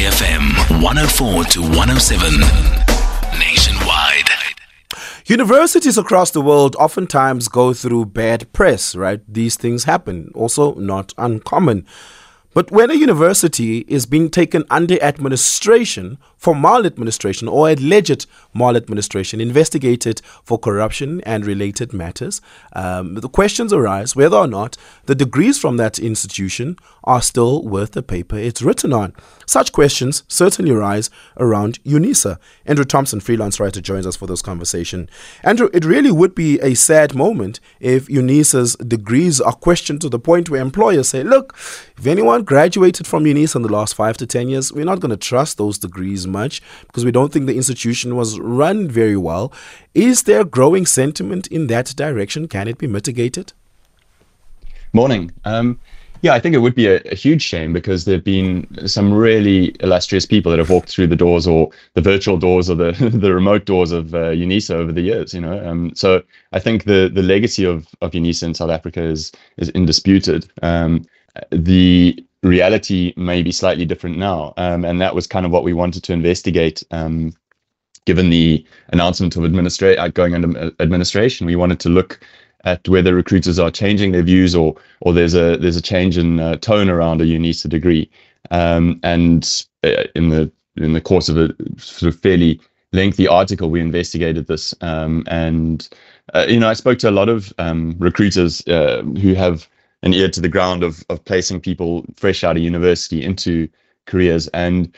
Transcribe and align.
SAFM 0.00 0.82
104 0.82 1.44
to 1.44 1.60
107. 1.60 2.40
Nationwide. 3.38 4.30
Universities 5.26 5.98
across 5.98 6.30
the 6.30 6.40
world 6.40 6.74
oftentimes 6.76 7.48
go 7.48 7.74
through 7.74 8.06
bad 8.06 8.50
press, 8.54 8.96
right? 8.96 9.20
These 9.28 9.56
things 9.56 9.84
happen, 9.84 10.32
also 10.34 10.72
not 10.76 11.12
uncommon. 11.18 11.86
But 12.54 12.70
when 12.70 12.90
a 12.90 12.94
university 12.94 13.80
is 13.88 14.06
being 14.06 14.30
taken 14.30 14.64
under 14.70 14.98
administration 15.02 16.16
for 16.40 16.56
maladministration 16.56 17.46
or 17.48 17.68
alleged 17.68 18.26
maladministration, 18.54 19.42
investigated 19.42 20.22
for 20.42 20.58
corruption 20.58 21.20
and 21.26 21.44
related 21.44 21.92
matters, 21.92 22.40
um, 22.72 23.14
the 23.16 23.28
questions 23.28 23.74
arise 23.74 24.16
whether 24.16 24.38
or 24.38 24.46
not 24.46 24.78
the 25.04 25.14
degrees 25.14 25.58
from 25.58 25.76
that 25.76 25.98
institution 25.98 26.76
are 27.04 27.20
still 27.20 27.62
worth 27.62 27.92
the 27.92 28.02
paper 28.02 28.38
it's 28.38 28.62
written 28.62 28.92
on. 28.92 29.12
Such 29.46 29.72
questions 29.72 30.22
certainly 30.28 30.70
arise 30.70 31.10
around 31.36 31.82
UNISA. 31.84 32.38
Andrew 32.64 32.84
Thompson, 32.86 33.20
freelance 33.20 33.60
writer, 33.60 33.82
joins 33.82 34.06
us 34.06 34.16
for 34.16 34.26
this 34.26 34.40
conversation. 34.40 35.10
Andrew, 35.42 35.68
it 35.74 35.84
really 35.84 36.10
would 36.10 36.34
be 36.34 36.58
a 36.60 36.74
sad 36.74 37.14
moment 37.14 37.60
if 37.80 38.06
UNISA's 38.06 38.76
degrees 38.76 39.40
are 39.42 39.52
questioned 39.52 40.00
to 40.00 40.08
the 40.08 40.18
point 40.18 40.48
where 40.48 40.62
employers 40.62 41.08
say, 41.08 41.22
look, 41.22 41.54
if 41.98 42.06
anyone 42.06 42.44
graduated 42.44 43.06
from 43.06 43.24
UNISA 43.24 43.56
in 43.56 43.62
the 43.62 43.72
last 43.72 43.94
five 43.94 44.16
to 44.18 44.26
10 44.26 44.48
years, 44.48 44.72
we're 44.72 44.86
not 44.86 45.00
going 45.00 45.10
to 45.10 45.16
trust 45.16 45.58
those 45.58 45.76
degrees 45.76 46.26
much 46.30 46.62
because 46.86 47.04
we 47.04 47.12
don't 47.12 47.32
think 47.32 47.46
the 47.46 47.56
institution 47.56 48.16
was 48.16 48.38
run 48.40 48.88
very 48.88 49.16
well. 49.16 49.52
Is 49.94 50.22
there 50.22 50.44
growing 50.44 50.86
sentiment 50.86 51.46
in 51.48 51.66
that 51.66 51.94
direction? 51.96 52.48
Can 52.48 52.68
it 52.68 52.78
be 52.78 52.86
mitigated? 52.86 53.52
Morning. 54.92 55.30
Um, 55.44 55.78
yeah, 56.22 56.34
I 56.34 56.40
think 56.40 56.54
it 56.54 56.58
would 56.58 56.74
be 56.74 56.86
a, 56.86 57.00
a, 57.10 57.14
huge 57.14 57.42
shame 57.42 57.72
because 57.72 58.04
there 58.04 58.16
have 58.16 58.24
been 58.24 58.66
some 58.86 59.12
really 59.12 59.74
illustrious 59.80 60.26
people 60.26 60.50
that 60.50 60.58
have 60.58 60.68
walked 60.68 60.90
through 60.90 61.06
the 61.06 61.16
doors 61.16 61.46
or 61.46 61.70
the 61.94 62.02
virtual 62.02 62.36
doors 62.36 62.68
or 62.68 62.74
the 62.74 62.92
the 63.14 63.32
remote 63.32 63.64
doors 63.64 63.90
of 63.90 64.14
uh, 64.14 64.32
UNISA 64.32 64.74
over 64.74 64.92
the 64.92 65.00
years. 65.00 65.32
You 65.32 65.40
know, 65.40 65.66
um, 65.66 65.92
so 65.94 66.22
I 66.52 66.58
think 66.58 66.84
the 66.84 67.10
the 67.12 67.22
legacy 67.22 67.64
of 67.64 67.88
of 68.02 68.10
UNISA 68.10 68.42
in 68.42 68.54
South 68.54 68.70
Africa 68.70 69.02
is 69.02 69.32
is 69.56 69.70
indisputed. 69.70 70.50
Um, 70.62 71.06
the 71.50 72.22
reality 72.42 73.12
may 73.16 73.42
be 73.42 73.52
slightly 73.52 73.84
different 73.84 74.18
now. 74.18 74.54
Um, 74.56 74.84
and 74.84 75.00
that 75.00 75.14
was 75.14 75.26
kind 75.26 75.44
of 75.46 75.52
what 75.52 75.64
we 75.64 75.72
wanted 75.72 76.02
to 76.04 76.12
investigate. 76.12 76.82
Um, 76.90 77.34
given 78.06 78.30
the 78.30 78.64
announcement 78.88 79.36
of 79.36 79.42
administra- 79.42 79.98
uh, 79.98 80.08
going 80.08 80.34
under 80.34 80.58
uh, 80.58 80.70
administration, 80.80 81.46
we 81.46 81.56
wanted 81.56 81.80
to 81.80 81.88
look 81.88 82.20
at 82.64 82.86
whether 82.88 83.14
recruiters 83.14 83.58
are 83.58 83.70
changing 83.70 84.12
their 84.12 84.22
views 84.22 84.54
or 84.54 84.74
or 85.00 85.12
there's 85.12 85.34
a 85.34 85.56
there's 85.56 85.76
a 85.76 85.82
change 85.82 86.18
in 86.18 86.40
uh, 86.40 86.56
tone 86.56 86.90
around 86.90 87.20
a 87.20 87.24
UNISA 87.24 87.68
degree. 87.68 88.10
Um, 88.50 89.00
and 89.02 89.64
uh, 89.84 90.04
in 90.14 90.30
the 90.30 90.50
in 90.76 90.92
the 90.92 91.00
course 91.00 91.28
of 91.28 91.36
a 91.36 91.54
sort 91.78 92.12
of 92.12 92.20
fairly 92.20 92.60
lengthy 92.92 93.28
article, 93.28 93.70
we 93.70 93.80
investigated 93.80 94.46
this. 94.46 94.74
Um, 94.80 95.24
and 95.26 95.88
uh, 96.34 96.46
you 96.48 96.58
know, 96.58 96.68
I 96.68 96.74
spoke 96.74 96.98
to 97.00 97.10
a 97.10 97.12
lot 97.12 97.28
of 97.28 97.52
um, 97.58 97.94
recruiters 97.98 98.66
uh, 98.66 99.02
who 99.20 99.34
have 99.34 99.68
an 100.02 100.14
ear 100.14 100.28
to 100.28 100.40
the 100.40 100.48
ground 100.48 100.82
of 100.82 101.04
of 101.08 101.24
placing 101.24 101.60
people 101.60 102.04
fresh 102.16 102.44
out 102.44 102.56
of 102.56 102.62
university 102.62 103.24
into 103.24 103.68
careers 104.06 104.48
and 104.48 104.94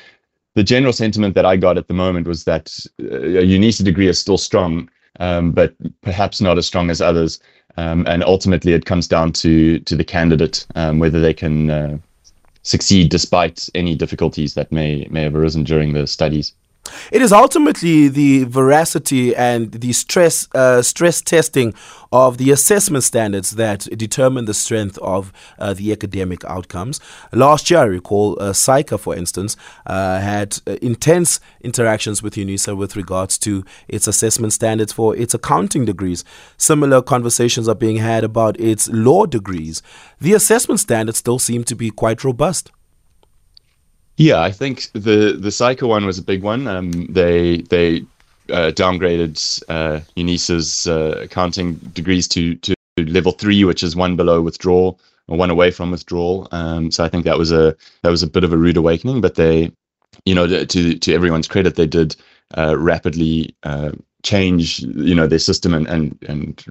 the 0.54 0.62
general 0.62 0.92
sentiment 0.92 1.34
that 1.34 1.46
I 1.46 1.56
got 1.56 1.78
at 1.78 1.88
the 1.88 1.94
moment 1.94 2.26
was 2.26 2.44
that 2.44 2.74
uh, 3.00 3.06
a 3.06 3.46
UNISA 3.46 3.84
degree 3.84 4.08
is 4.08 4.18
still 4.18 4.38
strong, 4.38 4.90
um, 5.18 5.52
but 5.52 5.74
perhaps 6.02 6.40
not 6.40 6.58
as 6.58 6.66
strong 6.66 6.90
as 6.90 7.00
others. 7.00 7.40
Um, 7.76 8.06
and 8.06 8.22
ultimately, 8.22 8.72
it 8.74 8.84
comes 8.84 9.08
down 9.08 9.32
to 9.32 9.78
to 9.80 9.96
the 9.96 10.04
candidate 10.04 10.66
um, 10.74 10.98
whether 10.98 11.20
they 11.20 11.32
can 11.32 11.70
uh, 11.70 11.98
succeed 12.62 13.08
despite 13.08 13.68
any 13.74 13.94
difficulties 13.94 14.54
that 14.54 14.70
may 14.70 15.06
may 15.10 15.22
have 15.22 15.34
arisen 15.34 15.64
during 15.64 15.94
the 15.94 16.06
studies. 16.06 16.52
It 17.12 17.22
is 17.22 17.32
ultimately 17.32 18.08
the 18.08 18.44
veracity 18.44 19.36
and 19.36 19.70
the 19.70 19.92
stress 19.92 20.48
uh, 20.54 20.82
stress 20.82 21.20
testing 21.20 21.74
of 22.10 22.38
the 22.38 22.50
assessment 22.50 23.04
standards 23.04 23.52
that 23.52 23.80
determine 23.96 24.44
the 24.44 24.54
strength 24.54 24.98
of 24.98 25.32
uh, 25.58 25.74
the 25.74 25.92
academic 25.92 26.44
outcomes. 26.44 27.00
Last 27.32 27.70
year, 27.70 27.80
I 27.80 27.84
recall, 27.84 28.36
uh, 28.40 28.52
SAICA, 28.52 28.98
for 28.98 29.14
instance, 29.14 29.56
uh, 29.86 30.20
had 30.20 30.58
uh, 30.66 30.76
intense 30.82 31.40
interactions 31.60 32.22
with 32.22 32.34
UNISA 32.34 32.76
with 32.76 32.96
regards 32.96 33.38
to 33.38 33.64
its 33.88 34.06
assessment 34.06 34.52
standards 34.52 34.92
for 34.92 35.16
its 35.16 35.34
accounting 35.34 35.84
degrees. 35.84 36.24
Similar 36.56 37.00
conversations 37.02 37.68
are 37.68 37.74
being 37.74 37.96
had 37.96 38.24
about 38.24 38.58
its 38.60 38.88
law 38.88 39.24
degrees. 39.24 39.82
The 40.20 40.34
assessment 40.34 40.80
standards 40.80 41.18
still 41.18 41.38
seem 41.38 41.64
to 41.64 41.74
be 41.74 41.90
quite 41.90 42.24
robust. 42.24 42.70
Yeah, 44.16 44.40
I 44.40 44.50
think 44.52 44.90
the 44.92 45.36
the 45.38 45.48
SAICA 45.50 45.88
one 45.88 46.06
was 46.06 46.18
a 46.18 46.22
big 46.22 46.42
one. 46.42 46.66
Um, 46.66 47.06
they 47.06 47.62
they 47.62 48.04
uh, 48.50 48.70
downgraded 48.72 49.62
uh, 49.68 50.00
UNISA's 50.16 50.86
uh, 50.86 51.20
accounting 51.22 51.74
degrees 51.94 52.28
to 52.28 52.54
to 52.56 52.74
level 52.98 53.32
three, 53.32 53.64
which 53.64 53.82
is 53.82 53.96
one 53.96 54.16
below 54.16 54.40
withdrawal 54.40 55.00
or 55.28 55.38
one 55.38 55.50
away 55.50 55.70
from 55.70 55.90
withdrawal. 55.90 56.48
Um, 56.52 56.90
so 56.90 57.04
I 57.04 57.08
think 57.08 57.24
that 57.24 57.38
was 57.38 57.52
a 57.52 57.74
that 58.02 58.10
was 58.10 58.22
a 58.22 58.28
bit 58.28 58.44
of 58.44 58.52
a 58.52 58.56
rude 58.56 58.76
awakening. 58.76 59.20
But 59.20 59.36
they, 59.36 59.72
you 60.24 60.34
know, 60.34 60.46
to 60.64 60.98
to 60.98 61.14
everyone's 61.14 61.48
credit, 61.48 61.76
they 61.76 61.86
did 61.86 62.14
uh, 62.56 62.76
rapidly 62.78 63.54
uh, 63.62 63.92
change, 64.22 64.80
you 64.80 65.14
know, 65.14 65.26
their 65.26 65.38
system 65.38 65.74
and 65.74 65.86
and 65.86 66.18
and 66.28 66.64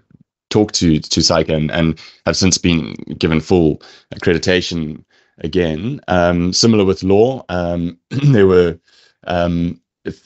talk 0.49 0.73
to 0.73 0.99
to 0.99 1.19
SAICA 1.21 1.55
and, 1.55 1.71
and 1.71 1.99
have 2.25 2.37
since 2.37 2.57
been 2.57 2.93
given 3.17 3.41
full 3.41 3.81
accreditation 4.13 5.03
again. 5.41 6.01
Um, 6.07 6.53
similar 6.53 6.85
with 6.85 7.03
law, 7.03 7.43
um, 7.49 7.97
there 8.09 8.47
were 8.47 8.79
um, 9.27 9.79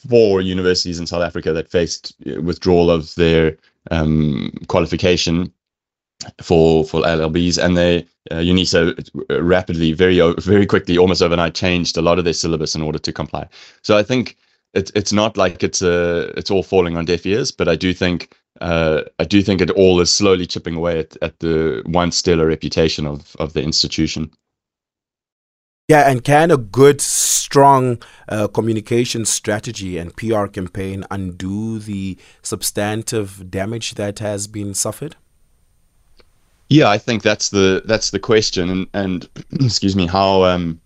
four 0.07 0.41
universities 0.41 0.99
in 0.99 1.07
South 1.07 1.23
Africa 1.23 1.51
that 1.53 1.69
faced 1.69 2.13
withdrawal 2.41 2.89
of 2.91 3.13
their 3.15 3.57
um, 3.91 4.51
qualification 4.67 5.51
for 6.41 6.85
for 6.85 7.01
LLBs, 7.01 7.63
and 7.63 7.77
they 7.77 8.05
uh, 8.31 8.35
UNISA 8.35 9.09
rapidly, 9.41 9.93
very 9.93 10.19
very 10.39 10.65
quickly, 10.65 10.97
almost 10.97 11.21
overnight, 11.21 11.55
changed 11.55 11.97
a 11.97 12.01
lot 12.01 12.17
of 12.19 12.25
their 12.25 12.33
syllabus 12.33 12.75
in 12.75 12.81
order 12.81 12.99
to 12.99 13.13
comply. 13.13 13.47
So 13.81 13.97
I 13.97 14.03
think 14.03 14.37
it's 14.73 14.91
it's 14.95 15.13
not 15.13 15.37
like 15.37 15.63
it's 15.63 15.81
a 15.81 16.33
it's 16.37 16.51
all 16.51 16.63
falling 16.63 16.97
on 16.97 17.05
deaf 17.05 17.25
ears, 17.25 17.51
but 17.51 17.67
I 17.67 17.75
do 17.75 17.93
think 17.93 18.35
uh, 18.61 19.01
I 19.19 19.25
do 19.25 19.41
think 19.41 19.61
it 19.61 19.71
all 19.71 19.99
is 20.01 20.11
slowly 20.11 20.45
chipping 20.47 20.75
away 20.75 20.99
at, 20.99 21.17
at 21.21 21.39
the 21.39 21.83
once 21.85 22.17
stellar 22.17 22.47
reputation 22.47 23.05
of 23.05 23.35
of 23.39 23.53
the 23.53 23.63
institution. 23.63 24.31
Yeah, 25.87 26.09
and 26.09 26.23
can 26.23 26.49
a 26.49 26.57
good, 26.57 26.99
strong 26.99 28.01
uh, 28.27 28.47
communication 28.47 29.23
strategy 29.23 29.99
and 29.99 30.15
PR 30.15 30.47
campaign 30.47 31.05
undo 31.11 31.77
the 31.77 32.17
substantive 32.41 33.51
damage 33.51 33.93
that 33.93 34.17
has 34.17 34.47
been 34.47 34.73
suffered? 34.73 35.15
Yeah, 36.69 36.89
I 36.89 36.97
think 36.97 37.21
that's 37.21 37.49
the 37.49 37.83
that's 37.85 38.09
the 38.09 38.19
question, 38.19 38.69
and 38.71 38.87
and 38.93 39.29
excuse 39.61 39.95
me, 39.95 40.07
how 40.07 40.43
um, 40.43 40.81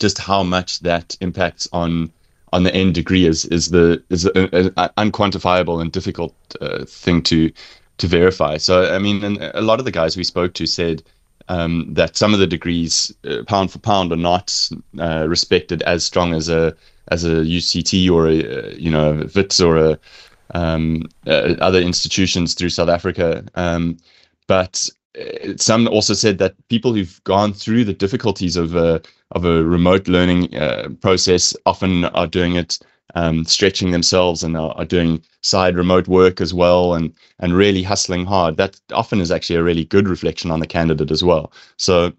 just 0.00 0.18
how 0.18 0.42
much 0.42 0.80
that 0.80 1.16
impacts 1.20 1.68
on 1.72 2.12
on 2.52 2.64
the 2.64 2.74
end 2.74 2.94
degree 2.94 3.26
is 3.26 3.44
is 3.46 3.70
the 3.70 4.02
is 4.10 4.24
an 4.24 4.70
unquantifiable 4.98 5.80
and 5.80 5.92
difficult 5.92 6.34
uh, 6.60 6.84
thing 6.84 7.22
to 7.22 7.52
to 7.98 8.08
verify. 8.08 8.56
So 8.56 8.92
I 8.92 8.98
mean, 8.98 9.22
and 9.22 9.38
a 9.54 9.62
lot 9.62 9.78
of 9.78 9.84
the 9.84 9.92
guys 9.92 10.16
we 10.16 10.24
spoke 10.24 10.54
to 10.54 10.66
said 10.66 11.04
um, 11.48 11.92
that 11.94 12.16
some 12.16 12.32
of 12.32 12.40
the 12.40 12.46
degrees, 12.46 13.12
uh, 13.28 13.42
pound 13.46 13.70
for 13.70 13.78
pound, 13.78 14.12
are 14.12 14.16
not 14.16 14.68
uh, 14.98 15.26
respected 15.28 15.82
as 15.82 16.04
strong 16.04 16.34
as 16.34 16.48
a 16.48 16.74
as 17.08 17.24
a 17.24 17.44
UCT 17.44 18.10
or 18.10 18.28
a 18.28 18.38
uh, 18.38 18.74
you 18.76 18.90
know 18.90 19.20
a 19.20 19.26
WITS 19.34 19.60
or 19.60 19.76
a 19.76 19.98
um, 20.54 21.02
uh, 21.26 21.54
other 21.60 21.80
institutions 21.80 22.54
through 22.54 22.70
South 22.70 22.88
Africa. 22.88 23.44
Um, 23.54 23.98
but 24.46 24.88
uh, 25.18 25.54
some 25.56 25.88
also 25.88 26.14
said 26.14 26.38
that 26.38 26.54
people 26.68 26.94
who've 26.94 27.22
gone 27.24 27.52
through 27.52 27.84
the 27.84 27.94
difficulties 27.94 28.56
of 28.56 28.74
a 28.74 29.00
of 29.32 29.44
a 29.44 29.64
remote 29.64 30.08
learning 30.08 30.54
uh, 30.56 30.88
process 31.00 31.56
often 31.66 32.04
are 32.06 32.26
doing 32.26 32.56
it 32.56 32.78
um, 33.14 33.44
stretching 33.44 33.90
themselves 33.90 34.42
and 34.42 34.56
are, 34.56 34.72
are, 34.76 34.84
doing 34.84 35.22
side 35.42 35.76
remote 35.76 36.08
work 36.08 36.40
as 36.40 36.52
well 36.52 36.94
and 36.94 37.12
and 37.38 37.54
really 37.54 37.82
hustling 37.82 38.24
hard. 38.26 38.56
That 38.56 38.80
often 38.92 39.20
is 39.20 39.30
actually 39.30 39.56
a 39.56 39.62
really 39.62 39.84
good 39.84 40.08
reflection 40.08 40.50
on 40.50 40.60
the 40.60 40.66
candidate 40.66 41.10
as 41.10 41.22
well. 41.22 41.52
So 41.76 42.12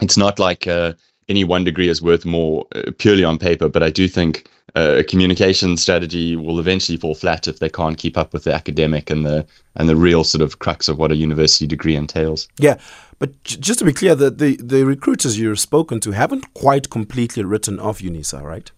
it's 0.00 0.16
not 0.16 0.38
like 0.38 0.66
uh, 0.66 0.94
any 1.28 1.44
one 1.44 1.64
degree 1.64 1.88
is 1.88 2.02
worth 2.02 2.24
more 2.24 2.66
uh, 2.74 2.90
purely 2.98 3.24
on 3.24 3.38
paper 3.38 3.68
but 3.68 3.82
i 3.82 3.90
do 3.90 4.08
think 4.08 4.48
uh, 4.76 4.96
a 4.98 5.04
communication 5.04 5.76
strategy 5.76 6.36
will 6.36 6.58
eventually 6.58 6.98
fall 6.98 7.14
flat 7.14 7.46
if 7.46 7.60
they 7.60 7.68
can't 7.68 7.96
keep 7.96 8.18
up 8.18 8.32
with 8.32 8.44
the 8.44 8.52
academic 8.52 9.08
and 9.08 9.24
the 9.24 9.46
and 9.76 9.88
the 9.88 9.96
real 9.96 10.24
sort 10.24 10.42
of 10.42 10.58
crux 10.58 10.88
of 10.88 10.98
what 10.98 11.12
a 11.12 11.16
university 11.16 11.66
degree 11.66 11.94
entails. 11.96 12.48
Yeah 12.58 12.78
but 13.18 13.42
just 13.44 13.78
to 13.78 13.84
be 13.84 13.92
clear 13.92 14.14
the, 14.14 14.30
the, 14.30 14.56
the 14.56 14.84
recruiters 14.84 15.38
you've 15.38 15.60
spoken 15.60 16.00
to 16.00 16.10
haven't 16.10 16.52
quite 16.54 16.90
completely 16.90 17.44
written 17.44 17.78
off 17.78 18.00
unisa 18.00 18.42
right 18.42 18.72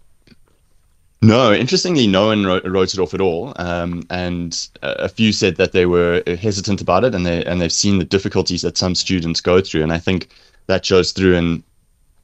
no, 1.27 1.53
interestingly, 1.53 2.07
no 2.07 2.27
one 2.27 2.45
wrote, 2.45 2.65
wrote 2.65 2.95
it 2.95 3.01
off 3.01 3.15
at 3.15 3.21
all, 3.21 3.53
um, 3.57 4.05
and 4.11 4.69
a 4.83 5.09
few 5.09 5.33
said 5.33 5.57
that 5.57 5.73
they 5.73 5.85
were 5.85 6.23
hesitant 6.27 6.81
about 6.81 7.05
it, 7.05 7.15
and 7.15 7.27
they 7.27 7.45
and 7.45 7.61
they've 7.61 7.73
seen 7.73 7.99
the 7.99 8.05
difficulties 8.05 8.63
that 8.63 8.79
some 8.79 8.95
students 8.95 9.41
go 9.41 9.61
through, 9.61 9.83
and 9.83 9.93
I 9.93 9.99
think 9.99 10.29
that 10.67 10.87
shows 10.87 11.13
through 11.13 11.35
in 11.35 11.65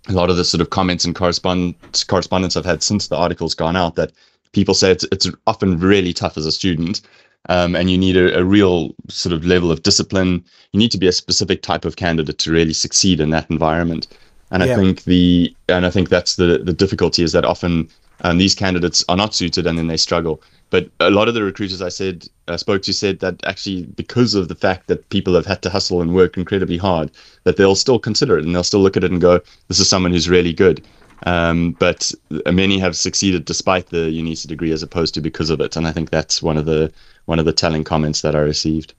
a 0.08 0.12
lot 0.12 0.31
of 0.31 0.37
the 0.37 0.44
sort 0.44 0.60
of 0.60 0.70
comments 0.70 1.04
and 1.04 1.14
correspond 1.14 1.75
correspondence 2.06 2.56
I've 2.56 2.64
had 2.64 2.82
since 2.82 3.08
the 3.08 3.16
article's 3.16 3.54
gone 3.54 3.76
out 3.76 3.96
that 3.96 4.12
people 4.52 4.75
say 4.75 4.93
it's 4.93 5.04
it's 5.10 5.28
often 5.46 5.78
really 5.78 6.12
tough 6.12 6.37
as 6.37 6.46
a 6.46 6.52
student. 6.52 7.00
Um, 7.49 7.75
and 7.75 7.90
you 7.90 7.99
need 7.99 8.16
a, 8.16 8.38
a, 8.38 8.44
real 8.44 8.94
sort 9.08 9.32
of 9.32 9.44
level 9.44 9.72
of 9.72 9.82
discipline. 9.82 10.44
You 10.70 10.78
need 10.78 10.93
to 10.93 10.99
be 10.99 11.08
a 11.08 11.12
specific 11.12 11.60
type 11.60 11.84
of 11.84 11.96
candidate 11.96 12.38
to 12.38 12.52
really 12.52 12.72
succeed 12.72 13.19
in 13.19 13.31
that 13.31 13.50
environment. 13.50 14.06
And 14.52 14.62
yeah. 14.62 14.72
I 14.72 14.76
think 14.76 15.04
the 15.04 15.54
and 15.69 15.84
I 15.84 15.90
think 15.90 16.10
that's 16.10 16.37
the 16.37 16.58
the 16.58 16.75
difficulty 16.75 17.25
is 17.25 17.32
that 17.32 17.44
often 17.44 17.88
um, 18.20 18.38
these 18.38 18.54
candidates 18.54 19.04
are 19.08 19.16
not 19.16 19.34
suited 19.34 19.66
and 19.66 19.76
then 19.78 19.88
they 19.88 19.96
struggle. 19.96 20.43
But 20.69 20.90
a 21.00 21.10
lot 21.10 21.26
of 21.28 21.34
the 21.34 21.43
recruiters 21.43 21.82
I 21.82 21.88
said 21.88 22.28
I 22.49 22.56
spoke 22.56 22.82
to 22.82 22.93
said 22.93 23.20
that 23.20 23.43
actually 23.44 23.84
because 23.84 24.34
of 24.34 24.49
the 24.49 24.54
fact 24.54 24.87
that 24.87 25.08
people 25.08 25.34
have 25.34 25.46
had 25.46 25.62
to 25.62 25.70
hustle 25.70 26.02
and 26.02 26.14
work 26.14 26.37
incredibly 26.37 26.76
hard, 26.76 27.10
that 27.44 27.56
they'll 27.56 27.75
still 27.75 27.99
consider 27.99 28.38
it 28.38 28.44
and 28.44 28.54
they'll 28.54 28.62
still 28.62 28.81
look 28.81 28.96
at 28.96 29.04
it 29.04 29.10
and 29.10 29.22
go, 29.22 29.40
"This 29.69 29.81
is 29.81 29.88
someone 29.88 30.12
who's 30.12 30.28
really 30.28 30.52
good." 30.52 30.82
Um, 31.25 31.72
but 31.78 32.12
many 32.52 32.78
have 32.78 32.96
succeeded 32.96 33.44
despite 33.44 33.87
the 33.88 34.10
UNISA 34.10 34.49
degree 34.49 34.72
as 34.72 34.82
opposed 34.82 35.14
to 35.14 35.20
because 35.20 35.50
of 35.50 35.60
it, 35.60 35.76
and 35.76 35.87
I 35.87 35.93
think 35.93 36.10
that's 36.10 36.43
one 36.43 36.58
of 36.58 36.66
the 36.66 36.93
one 37.25 37.38
of 37.38 37.46
the 37.46 37.52
telling 37.52 37.84
comments 37.84 38.20
that 38.20 38.37
I 38.37 38.40
received. 38.40 38.93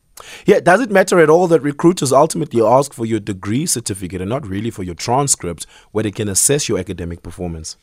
Yeah, 0.45 0.59
does 0.59 0.81
it 0.81 0.91
matter 0.91 1.19
at 1.19 1.29
all 1.29 1.47
that 1.47 1.61
recruiters 1.61 2.13
ultimately 2.13 2.61
ask 2.61 2.93
for 2.93 3.05
your 3.05 3.19
degree 3.19 3.65
certificate 3.65 4.21
and 4.21 4.29
not 4.29 4.47
really 4.47 4.69
for 4.69 4.83
your 4.83 4.95
transcript, 4.95 5.65
where 5.91 6.03
they 6.03 6.11
can 6.11 6.29
assess 6.29 6.69
your 6.69 6.77
academic 6.77 7.23
performance? 7.23 7.77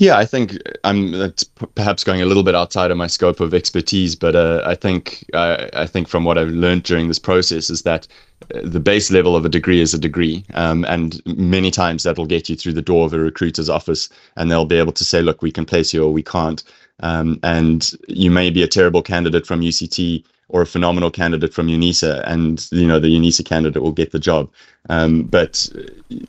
Yeah, 0.00 0.16
I 0.16 0.24
think 0.24 0.56
I'm 0.82 1.12
that's 1.12 1.44
perhaps 1.44 2.04
going 2.04 2.22
a 2.22 2.24
little 2.24 2.42
bit 2.42 2.54
outside 2.54 2.90
of 2.90 2.96
my 2.96 3.06
scope 3.06 3.38
of 3.38 3.52
expertise, 3.52 4.16
but 4.16 4.34
uh, 4.34 4.62
I 4.64 4.74
think 4.74 5.26
uh, 5.34 5.68
I 5.74 5.86
think 5.86 6.08
from 6.08 6.24
what 6.24 6.38
I've 6.38 6.48
learned 6.48 6.84
during 6.84 7.08
this 7.08 7.18
process 7.18 7.68
is 7.68 7.82
that 7.82 8.08
uh, 8.54 8.60
the 8.64 8.80
base 8.80 9.10
level 9.10 9.36
of 9.36 9.44
a 9.44 9.50
degree 9.50 9.78
is 9.78 9.92
a 9.92 9.98
degree, 9.98 10.42
um, 10.54 10.86
and 10.86 11.20
many 11.36 11.70
times 11.70 12.04
that 12.04 12.16
will 12.16 12.24
get 12.24 12.48
you 12.48 12.56
through 12.56 12.72
the 12.72 12.80
door 12.80 13.04
of 13.04 13.12
a 13.12 13.18
recruiter's 13.18 13.68
office, 13.68 14.08
and 14.36 14.50
they'll 14.50 14.64
be 14.64 14.78
able 14.78 14.92
to 14.92 15.04
say, 15.04 15.20
"Look, 15.20 15.42
we 15.42 15.52
can 15.52 15.66
place 15.66 15.92
you 15.92 16.02
or 16.02 16.12
we 16.14 16.22
can't," 16.22 16.64
um, 17.00 17.38
and 17.42 17.92
you 18.08 18.30
may 18.30 18.48
be 18.48 18.62
a 18.62 18.68
terrible 18.68 19.02
candidate 19.02 19.46
from 19.46 19.60
UCT 19.60 20.24
or 20.50 20.62
a 20.62 20.66
phenomenal 20.66 21.10
candidate 21.10 21.54
from 21.54 21.68
UNISA, 21.68 22.22
and 22.26 22.66
you 22.70 22.86
know 22.86 22.98
the 22.98 23.08
UNISA 23.08 23.44
candidate 23.44 23.82
will 23.82 23.92
get 23.92 24.12
the 24.12 24.18
job. 24.18 24.50
Um, 24.88 25.24
but 25.24 25.68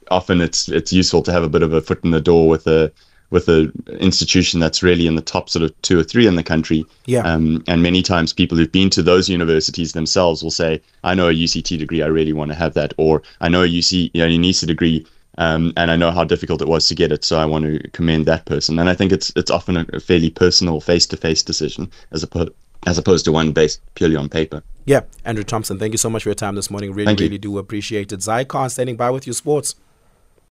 often 0.09 0.41
it's 0.41 0.69
it's 0.69 0.93
useful 0.93 1.23
to 1.23 1.31
have 1.31 1.43
a 1.43 1.49
bit 1.49 1.63
of 1.63 1.73
a 1.73 1.81
foot 1.81 2.03
in 2.03 2.11
the 2.11 2.21
door 2.21 2.47
with 2.47 2.67
a 2.67 2.91
with 3.31 3.47
an 3.47 3.71
institution 3.99 4.59
that's 4.59 4.83
really 4.83 5.07
in 5.07 5.15
the 5.15 5.21
top 5.21 5.49
sort 5.49 5.63
of 5.63 5.81
two 5.81 5.97
or 5.97 6.03
three 6.03 6.27
in 6.27 6.35
the 6.35 6.43
country. 6.43 6.85
Yeah. 7.05 7.21
Um, 7.21 7.63
and 7.65 7.81
many 7.81 8.01
times 8.01 8.33
people 8.33 8.57
who've 8.57 8.71
been 8.71 8.89
to 8.89 9.01
those 9.01 9.29
universities 9.29 9.93
themselves 9.93 10.43
will 10.43 10.51
say, 10.51 10.81
I 11.05 11.15
know 11.15 11.29
a 11.29 11.33
UCT 11.33 11.79
degree, 11.79 12.03
I 12.03 12.07
really 12.07 12.33
want 12.33 12.51
to 12.51 12.55
have 12.55 12.73
that. 12.73 12.93
Or 12.97 13.23
I 13.39 13.47
know 13.47 13.63
a 13.63 13.67
UC, 13.67 14.11
you 14.13 14.21
know, 14.21 14.27
UNISA 14.27 14.67
degree, 14.67 15.07
um, 15.37 15.71
and 15.77 15.89
I 15.89 15.95
know 15.95 16.11
how 16.11 16.25
difficult 16.25 16.61
it 16.61 16.67
was 16.67 16.87
to 16.89 16.95
get 16.95 17.11
it, 17.11 17.23
so 17.23 17.39
I 17.39 17.45
want 17.45 17.63
to 17.65 17.89
commend 17.91 18.25
that 18.25 18.45
person. 18.45 18.77
And 18.77 18.89
I 18.89 18.93
think 18.93 19.13
it's 19.13 19.31
it's 19.37 19.49
often 19.49 19.77
a, 19.77 19.99
fairly 19.99 20.29
personal, 20.29 20.81
face-to-face 20.81 21.43
decision 21.43 21.89
as 22.11 22.23
opposed 22.23 22.51
as 22.85 22.97
opposed 22.97 23.25
to 23.25 23.31
one 23.31 23.51
based 23.51 23.81
purely 23.95 24.15
on 24.15 24.29
paper. 24.29 24.63
Yeah, 24.85 25.01
Andrew 25.25 25.43
Thompson, 25.43 25.77
thank 25.77 25.93
you 25.93 25.97
so 25.97 26.09
much 26.09 26.23
for 26.23 26.29
your 26.29 26.35
time 26.35 26.55
this 26.55 26.71
morning. 26.71 26.93
Really, 26.93 27.13
really 27.13 27.37
do 27.37 27.57
appreciate 27.57 28.11
it. 28.11 28.19
Zycon 28.19 28.71
standing 28.71 28.95
by 28.95 29.09
with 29.11 29.27
you, 29.27 29.33
sports. 29.33 29.75